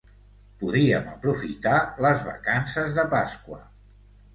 [0.63, 3.67] Podíem aprofitar les vacances de Pasqua.